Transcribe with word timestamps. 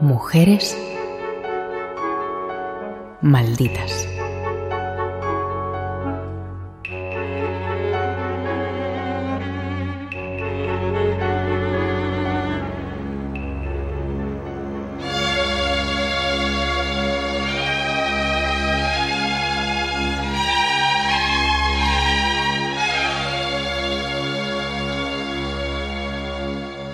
Mujeres 0.00 0.76
malditas. 3.20 4.19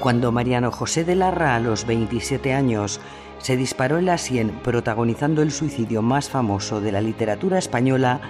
Cuando 0.07 0.31
Mariano 0.31 0.71
José 0.71 1.05
de 1.05 1.17
Larra 1.17 1.57
a 1.57 1.59
los 1.59 1.85
27 1.85 2.55
años 2.55 3.01
se 3.39 3.57
disparó 3.57 3.99
en 3.99 4.07
la 4.07 4.19
sien 4.19 4.51
protagonizando 4.63 5.43
el 5.43 5.51
suicidio 5.51 6.01
más 6.01 6.31
famoso 6.31 6.81
de 6.81 6.93
la 6.93 7.01
literatura 7.01 7.59
española, 7.59 8.21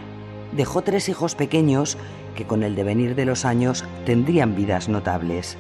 dejó 0.53 0.81
tres 0.81 1.11
hijos 1.11 1.35
pequeños 1.35 1.99
que 2.35 2.47
con 2.47 2.63
el 2.63 2.77
devenir 2.77 3.15
de 3.15 3.27
los 3.27 3.45
años 3.45 3.85
tendrían 4.07 4.57
vidas 4.57 4.89
notables. 4.89 5.59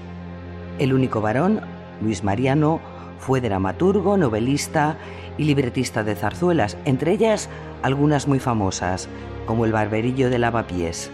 El 0.78 0.94
único 0.94 1.20
varón, 1.20 1.60
Luis 2.00 2.24
Mariano, 2.24 2.80
fue 3.18 3.42
dramaturgo, 3.42 4.16
novelista 4.16 4.96
y 5.36 5.44
libretista 5.44 6.02
de 6.02 6.16
zarzuelas, 6.16 6.78
entre 6.86 7.12
ellas 7.12 7.50
algunas 7.82 8.26
muy 8.26 8.38
famosas, 8.38 9.10
como 9.44 9.66
El 9.66 9.72
barberillo 9.72 10.30
de 10.30 10.38
lavapiés. 10.38 11.10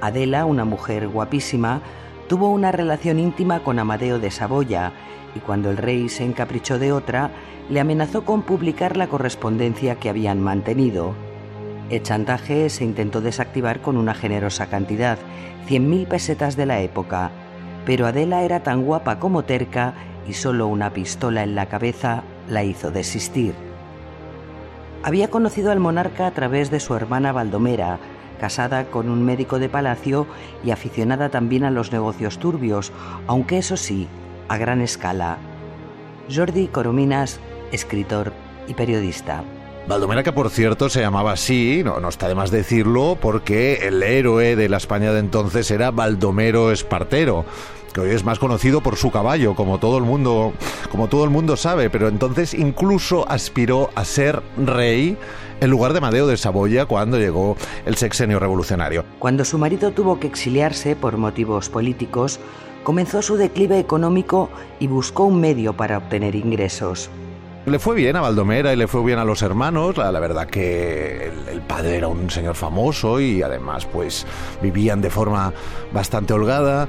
Adela, 0.00 0.44
una 0.44 0.64
mujer 0.64 1.08
guapísima, 1.08 1.82
tuvo 2.28 2.50
una 2.50 2.70
relación 2.70 3.18
íntima 3.18 3.60
con 3.60 3.78
Amadeo 3.78 4.18
de 4.18 4.30
Saboya 4.30 4.92
y 5.34 5.40
cuando 5.40 5.70
el 5.70 5.78
rey 5.78 6.08
se 6.08 6.24
encaprichó 6.24 6.78
de 6.78 6.92
otra, 6.92 7.30
le 7.70 7.80
amenazó 7.80 8.24
con 8.24 8.42
publicar 8.42 8.96
la 8.96 9.08
correspondencia 9.08 9.96
que 9.96 10.10
habían 10.10 10.40
mantenido. 10.40 11.14
El 11.90 12.02
chantaje 12.02 12.68
se 12.68 12.84
intentó 12.84 13.22
desactivar 13.22 13.80
con 13.80 13.96
una 13.96 14.14
generosa 14.14 14.66
cantidad, 14.66 15.18
100.000 15.68 16.06
pesetas 16.06 16.56
de 16.56 16.66
la 16.66 16.80
época, 16.80 17.30
pero 17.86 18.06
Adela 18.06 18.42
era 18.42 18.62
tan 18.62 18.84
guapa 18.84 19.18
como 19.18 19.44
terca 19.44 19.94
y 20.28 20.34
solo 20.34 20.66
una 20.66 20.92
pistola 20.92 21.42
en 21.42 21.54
la 21.54 21.66
cabeza 21.66 22.24
la 22.46 22.62
hizo 22.62 22.90
desistir. 22.90 23.54
Había 25.02 25.28
conocido 25.28 25.72
al 25.72 25.80
monarca 25.80 26.26
a 26.26 26.32
través 26.32 26.70
de 26.70 26.80
su 26.80 26.94
hermana 26.94 27.32
Baldomera, 27.32 27.98
casada 28.38 28.86
con 28.86 29.08
un 29.08 29.24
médico 29.24 29.58
de 29.58 29.68
palacio 29.68 30.26
y 30.64 30.70
aficionada 30.70 31.28
también 31.28 31.64
a 31.64 31.70
los 31.70 31.92
negocios 31.92 32.38
turbios, 32.38 32.92
aunque 33.26 33.58
eso 33.58 33.76
sí, 33.76 34.08
a 34.48 34.56
gran 34.56 34.80
escala. 34.80 35.38
Jordi 36.34 36.68
Corominas, 36.68 37.40
escritor 37.72 38.32
y 38.66 38.74
periodista. 38.74 39.42
Baldomera, 39.88 40.22
que 40.22 40.32
por 40.32 40.50
cierto 40.50 40.90
se 40.90 41.00
llamaba 41.00 41.32
así, 41.32 41.80
no, 41.82 41.98
no 41.98 42.10
está 42.10 42.28
de 42.28 42.34
más 42.34 42.50
decirlo, 42.50 43.16
porque 43.18 43.86
el 43.88 44.02
héroe 44.02 44.54
de 44.54 44.68
la 44.68 44.76
España 44.76 45.14
de 45.14 45.20
entonces 45.20 45.70
era 45.70 45.90
Baldomero 45.90 46.70
Espartero 46.70 47.46
que 47.94 48.02
hoy 48.02 48.10
es 48.10 48.22
más 48.22 48.38
conocido 48.38 48.82
por 48.82 48.96
su 48.96 49.10
caballo, 49.10 49.54
como 49.54 49.78
todo 49.78 49.96
el 49.96 50.04
mundo, 50.04 50.52
como 50.90 51.08
todo 51.08 51.24
el 51.24 51.30
mundo 51.30 51.56
sabe, 51.56 51.88
pero 51.88 52.08
entonces 52.08 52.52
incluso 52.52 53.26
aspiró 53.30 53.88
a 53.94 54.04
ser 54.04 54.42
rey 54.58 55.16
en 55.62 55.70
lugar 55.70 55.94
de 55.94 56.02
Madeo 56.02 56.26
de 56.26 56.36
Saboya 56.36 56.84
cuando 56.84 57.18
llegó 57.18 57.56
el 57.86 57.96
sexenio 57.96 58.38
revolucionario. 58.38 59.06
Cuando 59.18 59.46
su 59.46 59.56
marido 59.56 59.92
tuvo 59.92 60.20
que 60.20 60.26
exiliarse 60.26 60.96
por 60.96 61.16
motivos 61.16 61.70
políticos, 61.70 62.40
comenzó 62.84 63.22
su 63.22 63.36
declive 63.36 63.78
económico 63.78 64.50
y 64.80 64.86
buscó 64.86 65.24
un 65.24 65.40
medio 65.40 65.72
para 65.72 65.96
obtener 65.96 66.34
ingresos. 66.34 67.08
Le 67.68 67.78
fue 67.78 67.94
bien 67.96 68.16
a 68.16 68.22
Baldomera 68.22 68.72
y 68.72 68.76
le 68.76 68.86
fue 68.86 69.04
bien 69.04 69.18
a 69.18 69.24
los 69.24 69.42
hermanos. 69.42 69.98
La, 69.98 70.10
verdad 70.20 70.46
que 70.46 71.30
el, 71.50 71.60
padre 71.60 71.96
era 71.98 72.08
un 72.08 72.30
señor 72.30 72.54
famoso 72.54 73.20
y 73.20 73.42
además 73.42 73.84
pues 73.84 74.26
vivían 74.62 75.02
de 75.02 75.10
forma 75.10 75.52
bastante 75.92 76.32
holgada. 76.32 76.88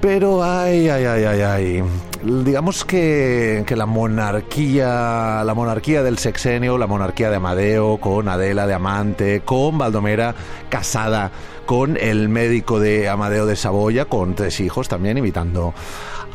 Pero, 0.00 0.42
ay, 0.42 0.88
ay, 0.88 1.04
ay, 1.04 1.24
ay, 1.24 1.40
ay. 1.40 1.84
Digamos 2.22 2.84
que, 2.84 3.64
que, 3.66 3.76
la 3.76 3.84
monarquía, 3.84 5.42
la 5.44 5.54
monarquía 5.54 6.02
del 6.02 6.16
sexenio, 6.16 6.78
la 6.78 6.86
monarquía 6.86 7.28
de 7.28 7.36
Amadeo, 7.36 7.98
con 7.98 8.28
Adela 8.28 8.66
de 8.66 8.74
amante, 8.74 9.42
con 9.44 9.76
Baldomera 9.76 10.34
casada 10.70 11.30
con 11.66 11.96
el 11.96 12.28
médico 12.28 12.78
de 12.78 13.08
Amadeo 13.08 13.44
de 13.44 13.56
Saboya, 13.56 14.04
con 14.04 14.34
tres 14.34 14.60
hijos 14.60 14.88
también, 14.88 15.18
invitando 15.18 15.74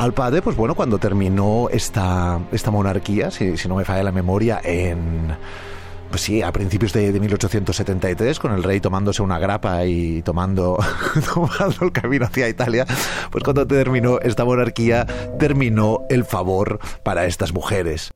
al 0.02 0.14
padre, 0.14 0.42
pues 0.42 0.56
bueno, 0.58 0.74
cuando 0.74 0.98
terminó 0.98 1.70
esta, 1.70 2.40
esta 2.52 2.72
monarquía, 2.72 3.30
si, 3.30 3.54
no 3.68 3.76
me 3.76 3.86
falla 3.86 4.02
la 4.02 4.12
memoria, 4.12 4.60
en 4.64 5.36
pues 6.10 6.24
sí, 6.24 6.42
a 6.42 6.52
principios 6.52 6.92
de, 6.92 7.18
1873, 7.18 8.40
con 8.40 8.52
el 8.52 8.64
rey 8.64 8.80
tomándose 8.80 9.22
una 9.22 9.38
grapa 9.38 9.86
y 9.86 10.24
tomando, 10.24 10.80
tomando 11.34 11.86
el 11.86 11.92
camino 11.92 12.26
hacia 12.26 12.50
Italia, 12.50 12.88
pues 13.30 13.44
cuando 13.44 13.68
terminó 13.68 14.20
esta 14.20 14.44
monarquía, 14.44 15.06
terminó 15.38 16.00
el 16.10 16.26
favor 16.26 16.80
para 17.04 17.28
estas 17.28 17.54
mujeres. 17.54 18.12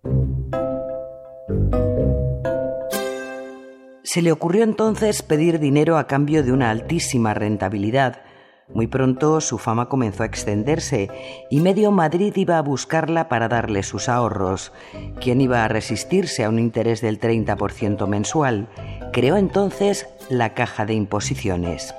Se 4.04 4.24
le 4.24 4.32
ocurrió 4.32 4.64
entonces 4.64 5.22
pedir 5.22 5.60
dinero 5.60 6.00
a 6.00 6.08
cambio 6.08 6.44
de 6.44 6.52
una 6.52 6.72
altísima 6.72 7.36
rentabilidad, 7.36 8.25
muy 8.74 8.88
pronto 8.88 9.42
su 9.42 9.60
fama 9.60 9.90
comenzó 9.90 10.24
a 10.24 10.26
extenderse 10.26 11.10
y 11.52 11.60
medio 11.62 11.92
Madrid 11.92 12.34
iba 12.36 12.58
a 12.58 12.64
buscarla 12.64 13.30
para 13.30 13.48
darle 13.48 13.84
sus 13.84 14.10
ahorros. 14.10 14.72
¿Quién 15.22 15.40
iba 15.40 15.64
a 15.64 15.68
resistirse 15.68 16.44
a 16.44 16.50
un 16.50 16.58
interés 16.58 17.02
del 17.02 17.20
30% 17.20 18.08
mensual? 18.08 18.68
Creó 19.14 19.38
entonces 19.38 20.08
la 20.30 20.56
caja 20.56 20.86
de 20.86 20.96
imposiciones. 20.96 21.94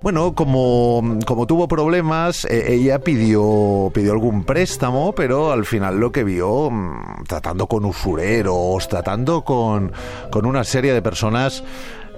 Bueno, 0.00 0.34
como, 0.34 1.02
como 1.26 1.46
tuvo 1.46 1.66
problemas, 1.66 2.44
e, 2.44 2.74
ella 2.74 3.00
pidió, 3.00 3.90
pidió 3.92 4.12
algún 4.12 4.44
préstamo, 4.44 5.12
pero 5.12 5.50
al 5.50 5.64
final 5.64 5.98
lo 5.98 6.12
que 6.12 6.22
vio, 6.22 6.70
mm, 6.70 7.24
tratando 7.28 7.66
con 7.66 7.84
usureros, 7.84 8.86
tratando 8.86 9.44
con, 9.44 9.92
con 10.30 10.46
una 10.46 10.62
serie 10.62 10.92
de 10.92 11.02
personas 11.02 11.64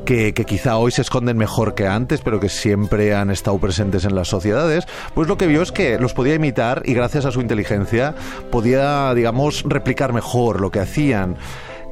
que, 0.05 0.33
quizá 0.33 0.77
hoy 0.77 0.91
se 0.91 1.03
esconden 1.03 1.37
mejor 1.37 1.75
que 1.75 1.87
antes, 1.87 2.21
pero 2.21 2.41
que 2.41 2.49
siempre 2.49 3.15
han 3.15 3.31
estado 3.31 3.59
presentes 3.59 4.05
en 4.05 4.15
las 4.15 4.29
sociedades, 4.29 4.87
pues 5.15 5.29
lo 5.29 5.37
que 5.37 5.47
vio 5.47 5.63
es 5.63 5.73
que 5.73 5.99
los 5.99 6.15
podía 6.15 6.35
imitar 6.35 6.83
y 6.85 6.95
gracias 6.95 7.25
a 7.25 7.33
su 7.33 7.41
inteligencia 7.41 8.15
podía, 8.51 9.15
digamos, 9.15 9.63
replicar 9.67 10.13
mejor 10.13 10.61
lo 10.61 10.71
que 10.71 10.81
hacían. 10.81 11.37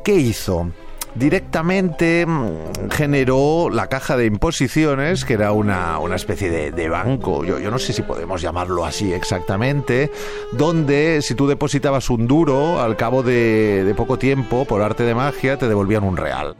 ¿Qué 0.05 0.15
hizo? 0.15 0.73
directamente 1.15 2.27
mm, 2.27 2.91
generó 2.91 3.71
la 3.71 3.89
caja 3.89 4.17
de 4.17 4.27
imposiciones, 4.27 5.25
que 5.25 5.35
era 5.35 5.53
una, 5.53 5.99
especie 6.15 6.71
de, 6.71 6.89
banco, 6.89 7.45
yo, 7.45 7.59
no 7.71 7.79
sé 7.79 7.93
si 7.93 8.03
podemos 8.03 8.41
llamarlo 8.41 8.85
así 8.85 9.13
exactamente, 9.13 10.11
donde 10.53 11.21
si 11.23 11.35
tú 11.35 11.47
depositabas 11.47 12.11
un 12.11 12.27
duro, 12.27 12.81
al 12.81 12.97
cabo 12.97 13.23
de 13.23 13.93
poco 13.97 14.19
tiempo, 14.19 14.65
por 14.65 14.83
arte 14.83 15.03
de 15.03 15.15
magia, 15.15 15.59
te 15.59 15.69
devolvían 15.69 16.05
un 16.05 16.17
real. 16.17 16.57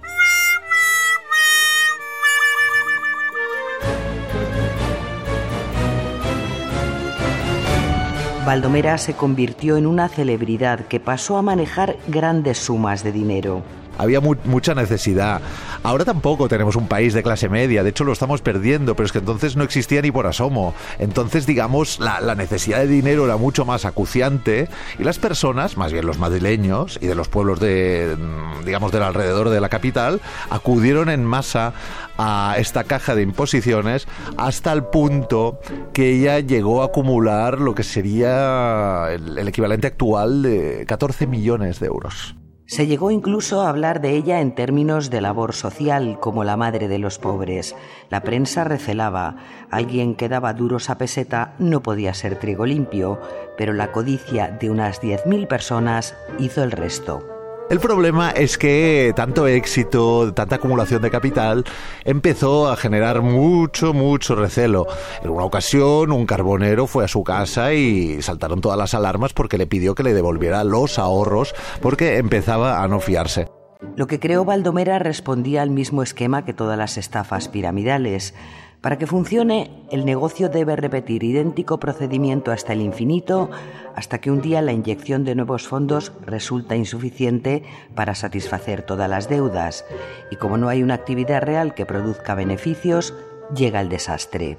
Baldomera 8.49 8.97
se 8.97 9.13
convirtió 9.13 9.77
en 9.77 9.87
una 9.87 10.09
celebridad 10.09 10.87
que 10.87 11.01
pasó 11.01 11.37
a 11.37 11.43
manejar 11.43 11.97
grandes 12.07 12.57
sumas 12.57 13.05
de 13.05 13.13
dinero 13.13 13.63
había 13.99 14.21
mucha 14.21 14.75
necesidad. 14.75 15.43
Ahora 15.83 16.05
tampoco 16.05 16.49
tenemos 16.49 16.77
un 16.77 16.89
país 16.89 17.13
de 17.15 17.23
clase 17.23 17.49
media, 17.49 17.83
de 17.83 17.91
hecho 17.91 18.05
lo 18.05 18.13
estamos 18.13 18.41
perdiendo, 18.41 18.95
pero 18.95 19.07
es 19.07 19.13
que 19.13 19.19
entonces 19.19 19.57
no 19.57 19.65
existía 19.65 20.01
ni 20.01 20.11
por 20.11 20.27
asomo. 20.27 20.75
Entonces, 20.99 21.47
digamos, 21.47 21.99
la, 21.99 22.35
necesidad 22.39 22.79
de 22.79 22.87
dinero 22.87 23.25
era 23.25 23.37
mucho 23.37 23.65
más 23.65 23.85
acuciante 23.85 24.69
y 24.99 25.03
las 25.03 25.19
personas, 25.19 25.77
más 25.77 25.93
bien 25.93 26.07
los 26.07 26.19
madrileños 26.19 26.99
y 27.03 27.07
de 27.07 27.17
los 27.17 27.29
pueblos 27.29 27.59
de, 27.59 28.17
mm, 28.17 28.65
digamos, 28.65 28.93
del 28.93 29.03
alrededor 29.03 29.51
de 29.51 29.61
la 29.61 29.69
capital, 29.69 30.21
acudieron 30.51 31.09
en 31.09 31.25
masa 31.25 31.73
a 32.17 32.55
esta 32.59 32.85
caja 32.85 33.17
de 33.17 33.23
imposiciones 33.23 34.07
hasta 34.37 34.73
el 34.73 34.85
punto 34.85 35.61
que 35.93 36.11
ella 36.11 36.39
llegó 36.41 36.83
a 36.83 36.87
acumular 36.87 37.61
lo 37.61 37.75
que 37.75 37.83
sería 37.83 39.09
el, 39.11 39.39
el 39.39 39.49
equivalente 39.49 39.89
actual 39.89 40.43
de 40.43 40.85
14 40.87 41.27
millones 41.27 41.81
de 41.81 41.87
euros. 41.87 42.38
Se 42.69 42.87
llegó 42.87 43.11
incluso 43.11 43.63
a 43.63 43.71
hablar 43.71 44.03
de 44.03 44.11
ella 44.11 44.43
en 44.43 44.55
términos 44.55 45.09
de 45.09 45.23
labor 45.23 45.55
social, 45.55 46.19
como 46.21 46.45
la 46.45 46.59
madre 46.59 46.87
de 46.87 46.99
los 46.99 47.19
pobres. 47.19 47.75
La 48.11 48.21
prensa 48.21 48.63
recelaba. 48.63 49.37
Alguien 49.71 50.15
que 50.15 50.29
daba 50.29 50.53
duros 50.53 50.91
a 50.91 50.99
peseta 50.99 51.55
no 51.59 51.83
podía 51.83 52.13
ser 52.13 52.39
trigo 52.39 52.67
limpio, 52.67 53.23
pero 53.57 53.73
la 53.73 53.91
codicia 53.91 54.49
de 54.49 54.69
unas 54.69 55.01
10.000 55.01 55.49
personas 55.49 56.15
hizo 56.39 56.63
el 56.63 56.73
resto. 56.73 57.38
El 57.71 57.81
problema 57.81 58.31
es 58.31 58.57
que 58.57 59.13
tanto 59.15 59.47
éxito, 59.47 60.33
tanta 60.33 60.57
acumulación 60.57 61.03
de 61.03 61.11
capital, 61.11 61.65
empezó 62.05 62.71
a 62.71 62.77
generar 62.77 63.21
mucho, 63.21 63.93
mucho 63.93 64.35
recelo. 64.35 64.87
En 65.23 65.29
una 65.29 65.45
ocasión, 65.45 66.13
un 66.13 66.25
carbonero 66.25 66.87
fue 66.87 67.05
a 67.05 67.09
su 67.09 67.23
casa 67.23 67.75
y 67.75 68.23
saltaron 68.23 68.63
todas 68.63 68.79
las 68.79 68.95
alarmas 68.95 69.35
porque 69.35 69.59
le 69.59 69.67
pidió 69.67 69.95
que 69.95 70.03
le 70.03 70.15
devolviera 70.15 70.65
los 70.65 70.99
ahorros 70.99 71.55
porque 71.83 72.17
empezaba 72.17 72.83
a 72.83 72.89
no 72.89 73.01
fiarse. 73.01 73.49
Lo 73.97 74.07
que 74.07 74.19
creó 74.19 74.47
Baldomera 74.47 74.99
respondía 74.99 75.61
al 75.61 75.71
mismo 75.71 76.03
esquema 76.03 76.47
que 76.47 76.55
todas 76.55 76.79
las 76.79 76.97
estafas 76.97 77.49
piramidales. 77.49 78.35
Para 78.81 78.97
que 78.97 79.09
funcione, 79.09 79.71
el 79.91 80.05
negocio 80.05 80.49
debe 80.49 80.77
repetir 80.77 81.25
idéntico 81.25 81.81
procedimiento 81.81 82.53
hasta 82.53 82.75
el 82.75 82.81
infinito, 82.81 83.51
hasta 83.97 84.21
que 84.21 84.31
un 84.31 84.41
día 84.41 84.63
la 84.63 84.73
inyección 84.73 85.25
de 85.25 85.35
nuevos 85.35 85.67
fondos 85.67 86.13
resulta 86.25 86.77
insuficiente 86.77 87.65
para 87.97 88.15
satisfacer 88.15 88.83
todas 88.83 89.11
las 89.11 89.29
deudas. 89.29 89.85
Y 90.31 90.37
como 90.37 90.59
no 90.59 90.69
hay 90.69 90.85
una 90.85 90.95
actividad 90.95 91.43
real 91.43 91.75
que 91.75 91.87
produzca 91.87 92.37
beneficios, 92.37 93.15
llega 93.53 93.81
el 93.81 93.89
desastre. 93.89 94.59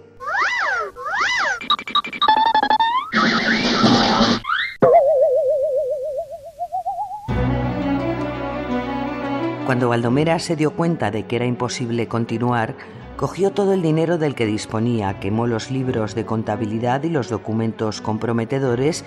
Cuando 9.65 9.87
Baldomera 9.87 10.39
se 10.39 10.57
dio 10.57 10.71
cuenta 10.71 11.09
de 11.09 11.25
que 11.25 11.37
era 11.37 11.45
imposible 11.45 12.07
continuar, 12.07 12.75
cogió 13.19 13.51
todo 13.51 13.73
el 13.73 13.81
dinero 13.81 14.17
del 14.17 14.33
que 14.33 14.45
disponía, 14.45 15.19
quemó 15.19 15.45
los 15.45 15.71
libros 15.71 16.15
de 16.15 16.25
contabilidad 16.25 17.03
y 17.03 17.09
los 17.09 17.27
documentos 17.27 17.99
comprometedores 17.99 19.03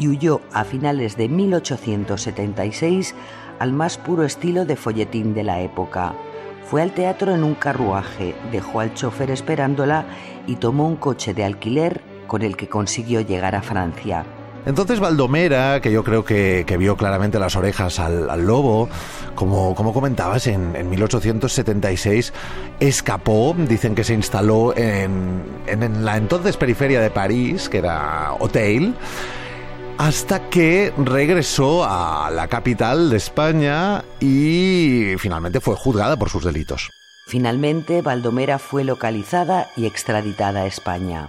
y 0.00 0.08
huyó 0.08 0.40
a 0.52 0.64
finales 0.64 1.16
de 1.16 1.28
1876 1.28 3.14
al 3.60 3.72
más 3.72 3.98
puro 3.98 4.24
estilo 4.24 4.64
de 4.64 4.74
folletín 4.74 5.32
de 5.32 5.44
la 5.44 5.60
época. 5.60 6.12
Fue 6.64 6.82
al 6.82 6.90
teatro 6.90 7.32
en 7.36 7.44
un 7.44 7.54
carruaje, 7.54 8.34
dejó 8.50 8.80
al 8.80 8.94
chofer 8.94 9.30
esperándola 9.30 10.06
y 10.48 10.56
tomó 10.56 10.88
un 10.88 10.96
coche 10.96 11.32
de 11.32 11.44
alquiler 11.44 12.00
con 12.26 12.42
el 12.42 12.56
que 12.56 12.68
consiguió 12.68 13.20
llegar 13.20 13.54
a 13.54 13.62
Francia. 13.62 14.26
Entonces 14.64 15.00
Baldomera, 15.00 15.80
que 15.80 15.90
yo 15.90 16.04
creo 16.04 16.24
que, 16.24 16.64
vio 16.78 16.96
claramente 16.96 17.38
las 17.38 17.56
orejas 17.56 17.98
al, 17.98 18.46
lobo, 18.46 18.88
como, 19.34 19.74
como 19.74 19.92
comentabas, 19.92 20.46
en, 20.46 20.76
en, 20.76 20.88
1876 20.88 22.32
escapó, 22.78 23.54
dicen 23.56 23.94
que 23.94 24.04
se 24.04 24.14
instaló 24.14 24.76
en, 24.76 25.42
en 25.66 26.04
la 26.04 26.16
entonces 26.16 26.56
periferia 26.56 27.00
de 27.00 27.10
París, 27.10 27.68
que 27.68 27.78
era 27.78 28.34
Hotel, 28.38 28.94
hasta 29.98 30.48
que 30.48 30.92
regresó 30.96 31.84
a 31.84 32.30
la 32.30 32.48
capital 32.48 33.10
de 33.10 33.16
España 33.16 34.04
y 34.20 35.14
finalmente 35.18 35.60
fue 35.60 35.76
juzgada 35.76 36.16
por 36.16 36.30
sus 36.30 36.44
delitos. 36.44 36.90
Finalmente, 37.26 38.02
Baldomera 38.02 38.58
fue 38.58 38.84
localizada 38.84 39.68
y 39.76 39.86
extraditada 39.86 40.62
a 40.62 40.66
España. 40.66 41.28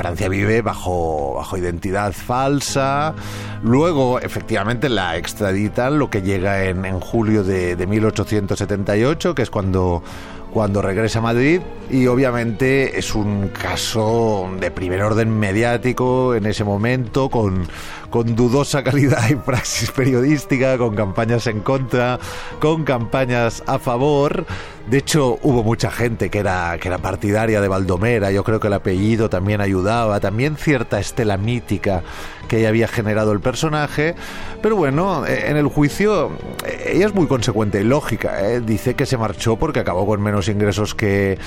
Francia 0.00 0.30
vive 0.30 0.62
bajo, 0.62 1.34
bajo 1.34 1.58
identidad 1.58 2.14
falsa. 2.14 3.12
Luego, 3.62 4.18
efectivamente, 4.18 4.88
la 4.88 5.18
extraditan, 5.18 5.98
lo 5.98 6.08
que 6.08 6.22
llega 6.22 6.64
en, 6.64 6.86
en 6.86 7.00
julio 7.00 7.44
de, 7.44 7.76
de 7.76 7.86
1878, 7.86 9.34
que 9.34 9.42
es 9.42 9.50
cuando 9.50 10.02
cuando 10.52 10.82
regresa 10.82 11.20
a 11.20 11.22
Madrid 11.22 11.60
y 11.90 12.06
obviamente 12.06 12.98
es 12.98 13.14
un 13.14 13.48
caso 13.48 14.48
de 14.60 14.70
primer 14.70 15.02
orden 15.02 15.38
mediático 15.38 16.34
en 16.34 16.46
ese 16.46 16.64
momento 16.64 17.28
con, 17.28 17.66
con 18.10 18.36
dudosa 18.36 18.82
calidad 18.84 19.28
y 19.28 19.36
praxis 19.36 19.90
periodística, 19.90 20.78
con 20.78 20.94
campañas 20.94 21.46
en 21.46 21.60
contra, 21.60 22.18
con 22.60 22.84
campañas 22.84 23.62
a 23.66 23.78
favor. 23.78 24.44
De 24.88 24.98
hecho, 24.98 25.38
hubo 25.42 25.62
mucha 25.62 25.90
gente 25.90 26.30
que 26.30 26.38
era, 26.38 26.76
que 26.80 26.88
era 26.88 26.98
partidaria 26.98 27.60
de 27.60 27.68
Baldomera, 27.68 28.32
yo 28.32 28.42
creo 28.42 28.58
que 28.58 28.66
el 28.66 28.72
apellido 28.72 29.28
también 29.28 29.60
ayudaba, 29.60 30.18
también 30.20 30.56
cierta 30.56 30.98
estela 30.98 31.36
mítica 31.36 32.02
que 32.48 32.66
había 32.66 32.88
generado 32.88 33.30
el 33.30 33.38
personaje, 33.38 34.16
pero 34.60 34.74
bueno, 34.74 35.24
eh, 35.24 35.44
en 35.46 35.56
el 35.56 35.68
juicio 35.68 36.32
eh, 36.66 36.94
ella 36.94 37.06
es 37.06 37.14
muy 37.14 37.28
consecuente 37.28 37.80
y 37.80 37.84
lógica, 37.84 38.44
¿eh? 38.50 38.60
dice 38.60 38.94
que 38.94 39.06
se 39.06 39.16
marchó 39.16 39.54
porque 39.54 39.78
acabó 39.78 40.04
con 40.04 40.20
menos 40.20 40.39
ingresos 40.48 40.94
que, 40.94 41.38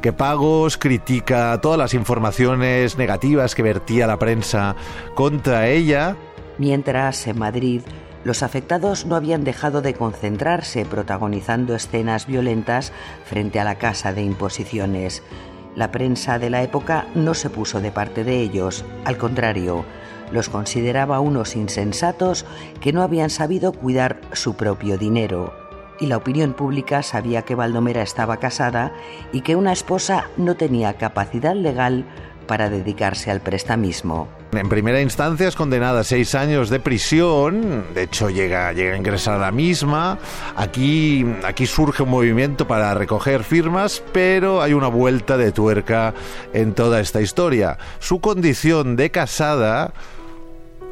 que 0.00 0.12
pagos, 0.12 0.76
critica 0.76 1.58
todas 1.60 1.78
las 1.78 1.94
informaciones 1.94 2.96
negativas 2.98 3.54
que 3.54 3.62
vertía 3.62 4.06
la 4.06 4.18
prensa 4.18 4.76
contra 5.14 5.68
ella. 5.68 6.16
Mientras 6.58 7.26
en 7.26 7.38
Madrid 7.38 7.82
los 8.24 8.42
afectados 8.42 9.06
no 9.06 9.16
habían 9.16 9.44
dejado 9.44 9.80
de 9.80 9.94
concentrarse 9.94 10.84
protagonizando 10.84 11.74
escenas 11.74 12.26
violentas 12.26 12.92
frente 13.24 13.60
a 13.60 13.64
la 13.64 13.76
casa 13.76 14.12
de 14.12 14.22
imposiciones. 14.22 15.22
La 15.76 15.92
prensa 15.92 16.38
de 16.38 16.50
la 16.50 16.62
época 16.62 17.06
no 17.14 17.34
se 17.34 17.50
puso 17.50 17.80
de 17.80 17.92
parte 17.92 18.24
de 18.24 18.40
ellos, 18.40 18.84
al 19.04 19.16
contrario, 19.16 19.84
los 20.32 20.48
consideraba 20.48 21.20
unos 21.20 21.56
insensatos 21.56 22.44
que 22.80 22.92
no 22.92 23.02
habían 23.02 23.30
sabido 23.30 23.72
cuidar 23.72 24.20
su 24.32 24.56
propio 24.56 24.98
dinero. 24.98 25.67
Y 26.00 26.06
la 26.06 26.16
opinión 26.16 26.52
pública 26.52 27.02
sabía 27.02 27.42
que 27.42 27.54
Baldomera 27.54 28.02
estaba 28.02 28.38
casada 28.38 28.92
y 29.32 29.40
que 29.40 29.56
una 29.56 29.72
esposa 29.72 30.30
no 30.36 30.56
tenía 30.56 30.94
capacidad 30.94 31.54
legal 31.54 32.04
para 32.46 32.70
dedicarse 32.70 33.30
al 33.30 33.40
prestamismo. 33.40 34.28
En 34.52 34.68
primera 34.68 35.02
instancia 35.02 35.46
es 35.46 35.54
condenada 35.54 36.00
a 36.00 36.04
seis 36.04 36.34
años 36.34 36.70
de 36.70 36.80
prisión, 36.80 37.84
de 37.92 38.04
hecho 38.04 38.30
llega, 38.30 38.72
llega 38.72 38.94
a 38.94 38.96
ingresar 38.96 39.34
a 39.34 39.38
la 39.38 39.52
misma. 39.52 40.18
Aquí, 40.56 41.26
aquí 41.44 41.66
surge 41.66 42.02
un 42.02 42.08
movimiento 42.08 42.66
para 42.66 42.94
recoger 42.94 43.44
firmas, 43.44 44.02
pero 44.12 44.62
hay 44.62 44.72
una 44.72 44.88
vuelta 44.88 45.36
de 45.36 45.52
tuerca 45.52 46.14
en 46.54 46.72
toda 46.72 47.00
esta 47.00 47.20
historia. 47.20 47.76
Su 47.98 48.20
condición 48.20 48.96
de 48.96 49.10
casada 49.10 49.92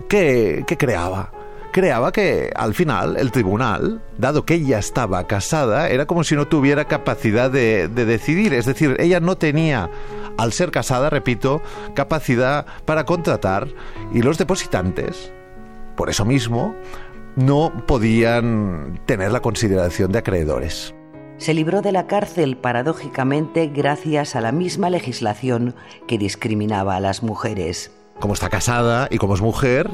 ¿qué, 0.08 0.64
creaba? 0.78 1.30
Creaba 1.76 2.10
que 2.10 2.50
al 2.56 2.72
final 2.72 3.18
el 3.18 3.30
tribunal, 3.30 4.00
dado 4.16 4.46
que 4.46 4.54
ella 4.54 4.78
estaba 4.78 5.26
casada, 5.26 5.90
era 5.90 6.06
como 6.06 6.24
si 6.24 6.34
no 6.34 6.48
tuviera 6.48 6.86
capacidad 6.86 7.50
de, 7.50 7.86
decidir. 7.88 8.54
Es 8.54 8.64
decir, 8.64 8.96
ella 8.98 9.20
no 9.20 9.36
tenía, 9.36 9.90
al 10.38 10.54
ser 10.54 10.70
casada, 10.70 11.10
repito, 11.10 11.60
capacidad 11.92 12.64
para 12.86 13.04
contratar 13.04 13.68
y 14.14 14.22
los 14.22 14.38
depositantes, 14.38 15.30
por 15.96 16.08
eso 16.08 16.24
mismo, 16.24 16.74
no 17.36 17.84
podían 17.86 18.98
tener 19.04 19.30
la 19.30 19.40
consideración 19.40 20.12
de 20.12 20.20
acreedores. 20.20 20.94
Se 21.36 21.52
libró 21.52 21.82
de 21.82 21.92
la 21.92 22.06
cárcel 22.06 22.56
paradójicamente 22.56 23.66
gracias 23.66 24.34
a 24.34 24.40
la 24.40 24.50
misma 24.50 24.88
legislación 24.88 25.74
que 26.08 26.16
discriminaba 26.16 26.96
a 26.96 27.00
las 27.00 27.22
mujeres 27.22 27.90
como 28.20 28.34
está 28.34 28.48
casada 28.48 29.08
y 29.10 29.18
como 29.18 29.34
es 29.34 29.40
mujer, 29.40 29.90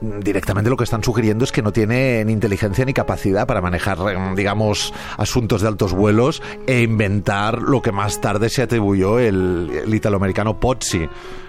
directamente 0.00 0.70
lo 0.70 0.76
que 0.76 0.84
están 0.84 1.02
sugiriendo 1.02 1.44
es 1.44 1.52
que 1.52 1.62
no 1.62 1.72
tiene 1.72 2.24
ni 2.24 2.32
inteligencia 2.32 2.84
ni 2.84 2.92
capacidad 2.92 3.46
para 3.46 3.60
manejar, 3.60 3.98
digamos, 4.34 4.92
asuntos 5.16 5.62
de 5.62 5.68
altos 5.68 5.92
vuelos 5.92 6.42
e 6.66 6.82
inventar 6.82 7.62
lo 7.62 7.82
que 7.82 7.92
más 7.92 8.20
tarde 8.20 8.48
se 8.48 8.62
atribuyó 8.62 9.18
el, 9.18 9.70
el 9.84 9.94
italoamericano 9.94 10.58
Pozzi 10.60 11.08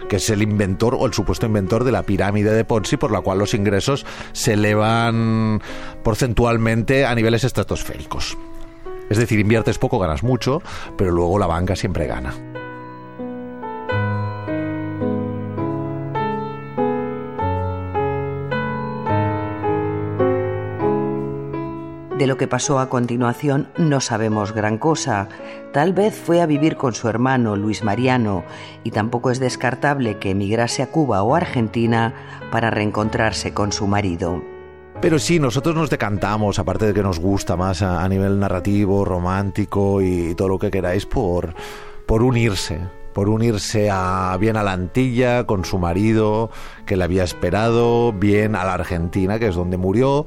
que 0.10 0.15
es 0.15 0.29
el 0.32 0.41
inventor 0.41 0.96
o 1.00 1.06
el 1.06 1.13
supuesto 1.13 1.46
inventor 1.46 1.84
de 1.84 1.91
la 1.91 2.03
pirámide 2.03 2.51
de 2.51 2.65
Ponzi, 2.65 2.98
por 2.98 3.12
la 3.12 3.22
cual 3.22 3.38
los 3.38 3.53
ingresos 3.53 4.06
se 4.34 4.53
elevan 4.53 5.62
porcentualmente 6.03 7.06
a 7.06 7.13
niveles 7.13 7.44
estratosféricos. 7.44 8.36
Es 9.10 9.18
decir, 9.18 9.39
inviertes 9.39 9.77
poco, 9.77 10.00
ganas 10.00 10.24
mucho, 10.24 10.62
pero 10.98 11.12
luego 11.12 11.39
la 11.39 11.48
banca 11.48 11.75
siempre 11.75 12.08
gana. 12.08 12.34
De 22.20 22.28
lo 22.28 22.36
que 22.36 22.50
pasó 22.50 22.80
a 22.80 22.90
continuación 22.90 23.70
no 23.78 24.02
sabemos 24.02 24.52
gran 24.52 24.78
cosa. 24.78 25.30
Tal 25.72 25.94
vez 25.94 26.14
fue 26.14 26.42
a 26.42 26.46
vivir 26.46 26.76
con 26.76 26.94
su 26.94 27.08
hermano 27.08 27.56
Luis 27.56 27.82
Mariano 27.82 28.44
y 28.84 28.92
tampoco 28.92 29.32
es 29.32 29.40
descartable 29.40 30.18
que 30.18 30.32
emigrase 30.32 30.84
a 30.84 30.92
Cuba 30.92 31.24
o 31.24 31.34
Argentina 31.34 32.14
para 32.52 32.72
reencontrarse 32.72 33.54
con 33.54 33.72
su 33.72 33.88
marido. 33.88 34.44
Pero 35.00 35.18
sí, 35.18 35.40
nosotros 35.40 35.74
nos 35.76 35.90
decantamos, 35.90 36.60
aparte 36.60 36.88
de 36.88 36.94
que 36.94 37.04
nos 37.04 37.20
gusta 37.20 37.56
más 37.56 37.82
a, 37.82 38.06
nivel 38.10 38.38
narrativo, 38.38 39.06
romántico 39.06 40.02
y 40.02 40.36
todo 40.36 40.50
lo 40.50 40.60
que 40.60 40.72
queráis, 40.72 41.06
por, 41.06 41.54
por 42.06 42.22
unirse, 42.22 42.82
por 43.14 43.30
unirse 43.30 43.90
a, 43.90 44.36
bien 44.38 44.58
a 44.58 44.64
la 44.64 44.74
Antilla 44.74 45.46
con 45.46 45.64
su 45.64 45.80
marido 45.80 46.50
que 46.86 46.98
le 46.98 47.06
había 47.06 47.24
esperado, 47.24 48.12
bien 48.12 48.58
a 48.58 48.66
la 48.66 48.74
Argentina, 48.74 49.40
que 49.40 49.48
es 49.48 49.56
donde 49.56 49.78
murió, 49.78 50.26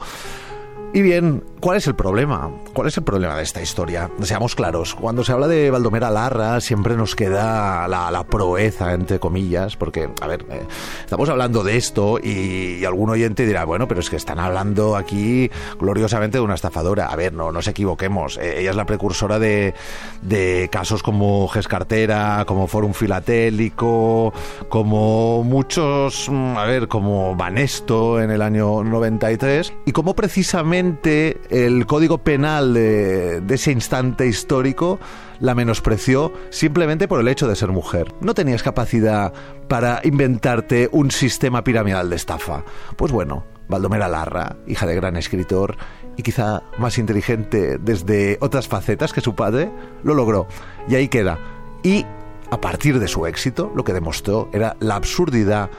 y 0.95 1.03
bien 1.03 1.52
¿Cuál 1.63 1.77
es 1.77 1.87
el 1.87 1.95
problema? 1.95 2.51
¿Cuál 2.73 2.89
es 2.89 2.97
el 2.97 3.05
problema 3.05 3.37
de 3.37 3.45
esta 3.45 3.63
historia? 3.63 4.11
Seamos 4.23 4.57
claros, 4.57 4.97
cuando 4.97 5.23
se 5.23 5.31
habla 5.31 5.47
de 5.47 5.71
Baldomera 5.71 6.11
Larra 6.11 6.61
siempre 6.61 6.97
nos 6.97 7.15
queda 7.15 7.87
la, 7.87 8.25
proeza, 8.25 8.93
entre 8.95 9.21
comillas, 9.21 9.77
porque, 9.77 10.09
a 10.21 10.27
ver, 10.27 10.45
eh, 10.51 10.63
estamos 11.05 11.29
hablando 11.29 11.63
de 11.63 11.77
esto 11.77 12.19
y, 12.21 12.85
algún 12.85 13.11
oyente 13.11 13.47
dirá, 13.47 13.65
bueno, 13.65 13.87
pero 13.87 14.01
es 14.01 14.11
que 14.11 14.17
están 14.17 14.41
hablando 14.41 14.97
aquí 14.97 15.53
gloriosamente 15.79 16.39
de 16.39 16.43
una 16.43 16.57
estafadora. 16.57 17.07
A 17.07 17.15
ver, 17.15 17.33
no 17.33 17.53
nos 17.53 17.69
equivoquemos, 17.69 18.39
eh, 18.39 18.59
ella 18.59 18.71
es 18.71 18.77
la 18.77 18.85
precursora 18.85 19.39
de, 19.39 19.73
de 20.21 20.69
casos 20.73 21.05
como 21.05 21.47
Gescartera, 21.47 22.45
como 22.45 22.67
Forum 22.67 22.93
Filatélico, 22.93 24.33
como 24.69 25.45
muchos, 25.45 26.29
mm, 26.29 26.57
a 26.57 26.65
ver, 26.65 26.89
como 26.89 27.37
Banesto 27.37 28.21
en 28.21 28.33
el 28.33 28.43
año 28.43 28.83
93, 28.83 29.73
y 29.87 29.93
como 29.93 30.17
precisamente 30.17 31.41
el 31.53 31.85
código 31.87 32.19
penal 32.19 32.73
de, 32.73 33.43
ese 33.51 33.73
instante 33.73 34.27
histórico 34.27 34.99
la 35.39 35.55
menospreció 35.55 36.33
simplemente 36.51 37.07
por 37.07 37.21
el 37.21 37.29
hecho 37.29 37.47
de 37.47 37.57
ser 37.57 37.69
mujer. 37.69 38.15
No 38.21 38.33
tenías 38.33 38.63
capacidad 38.63 39.33
para 39.69 40.01
inventarte 40.03 40.89
un 40.93 41.11
sistema 41.11 41.63
piramidal 41.63 42.09
de 42.09 42.17
estafa. 42.17 42.65
Pues 42.97 43.13
bueno, 43.13 43.45
Baldomera 43.69 44.09
Larra, 44.09 44.57
hija 44.67 44.87
de 44.87 44.95
gran 44.95 45.17
escritor 45.17 45.77
y 46.17 46.23
quizá 46.23 46.63
más 46.79 46.97
inteligente 46.97 47.79
desde 47.79 48.39
otras 48.41 48.67
facetas 48.67 49.13
que 49.13 49.21
su 49.21 49.35
padre, 49.35 49.71
lo 50.05 50.15
logró. 50.15 50.47
Y 50.89 50.95
ahí 50.95 51.09
queda. 51.09 51.39
Y 51.83 52.07
a 52.51 52.61
partir 52.61 52.99
de 52.99 53.09
su 53.09 53.27
éxito, 53.27 53.71
lo 53.75 53.85
que 53.85 53.93
demostró 53.93 54.49
era 54.53 54.77
la 54.81 54.95
absurdidad 54.95 55.71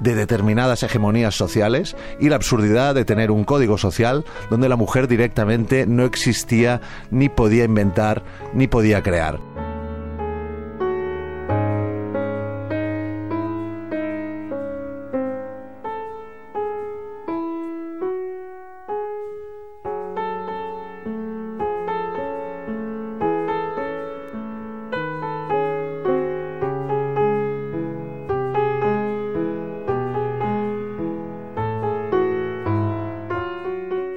de 0.00 0.14
determinadas 0.14 0.82
hegemonías 0.82 1.34
sociales 1.34 1.96
y 2.20 2.28
la 2.28 2.36
absurdidad 2.36 2.94
de 2.94 3.04
tener 3.04 3.30
un 3.30 3.44
código 3.44 3.78
social 3.78 4.24
donde 4.50 4.68
la 4.68 4.76
mujer 4.76 5.08
directamente 5.08 5.86
no 5.86 6.04
existía 6.04 6.80
ni 7.10 7.28
podía 7.28 7.64
inventar 7.64 8.22
ni 8.54 8.66
podía 8.66 9.02
crear. 9.02 9.51